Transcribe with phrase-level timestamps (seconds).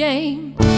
[0.00, 0.69] game.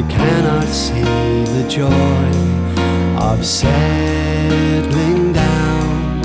[0.00, 2.30] I cannot see the joy
[3.22, 6.24] of settling down.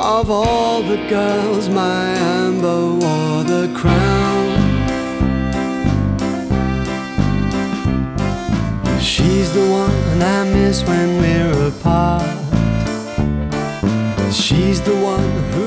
[0.00, 2.04] Of all the girls, my
[2.44, 4.46] Amber wore the crown.
[9.00, 12.30] She's the one I miss when we're apart.
[14.32, 15.66] She's the one who.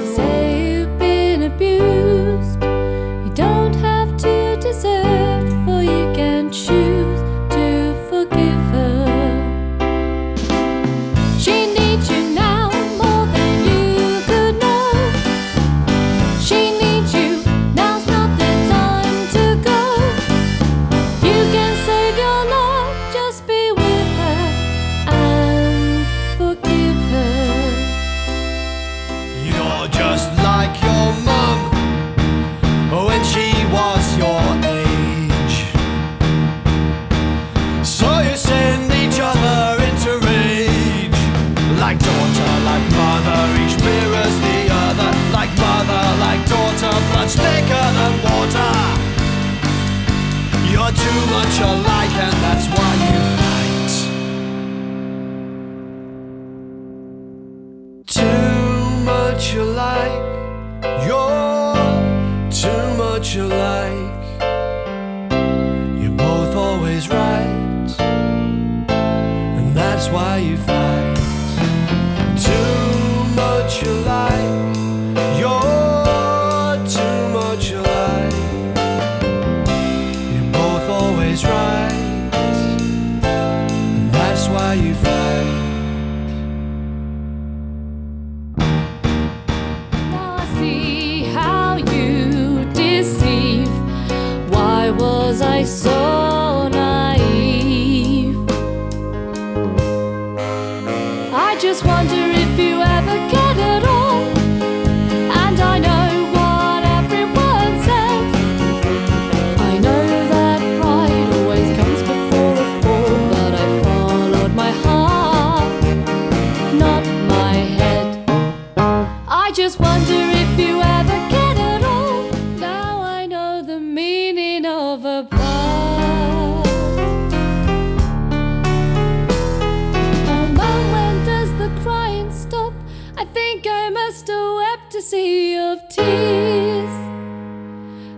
[135.02, 136.96] sea of tears.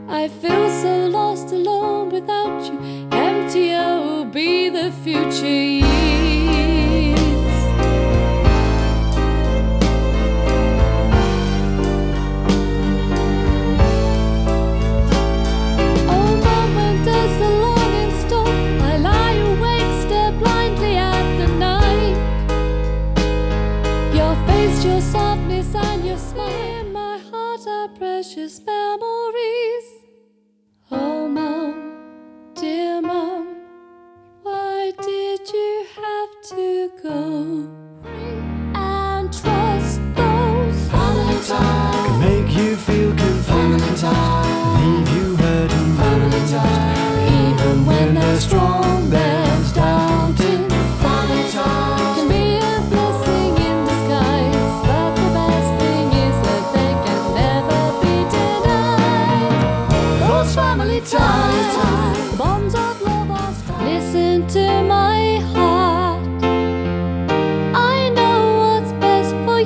[0.08, 3.08] I feel so lost alone without you.
[3.12, 5.81] Empty, will be the future.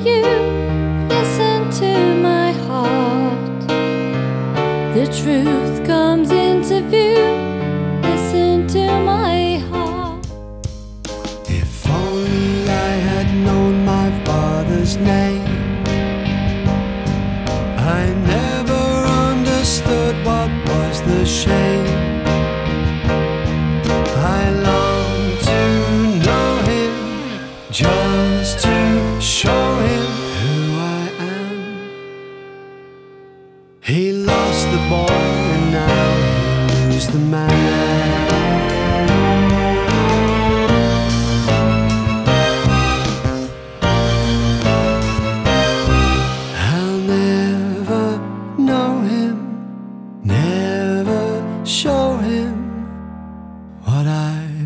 [0.03, 0.21] you
[1.07, 3.67] listen to my heart,
[4.93, 6.14] the truth comes.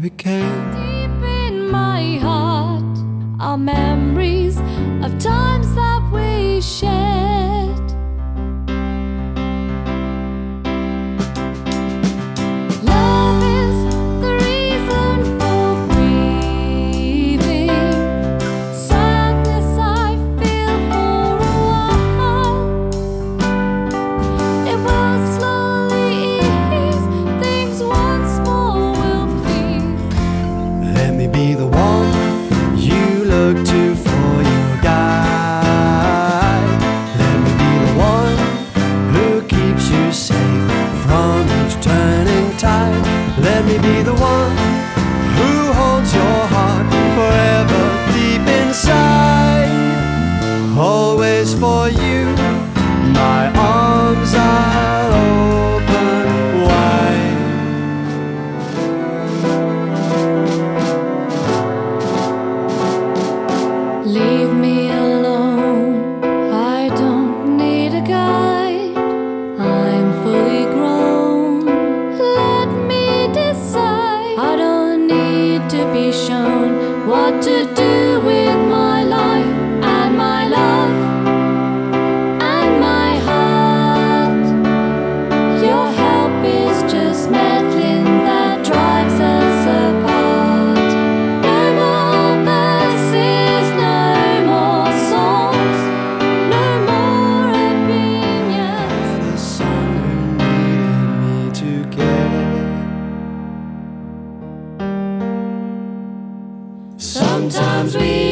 [0.10, 0.72] became.
[0.72, 2.98] Deep in my heart
[3.40, 4.58] are memories
[5.06, 7.09] of times that we shared.
[75.70, 77.99] to be shown what to do.
[107.50, 108.29] Sometimes we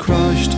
[0.00, 0.52] crushed,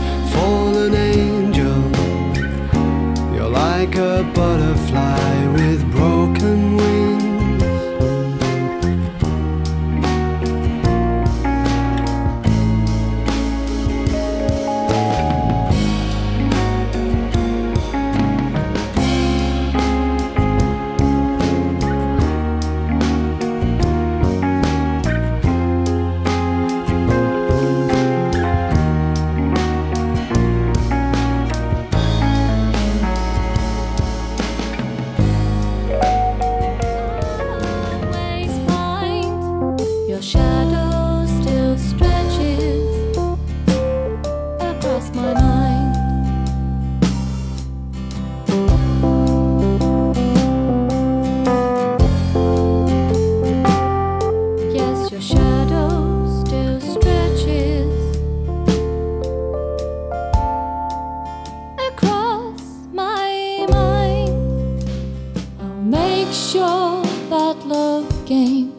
[66.33, 68.73] sure that love came,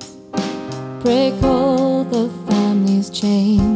[1.01, 3.72] break all the family's chains.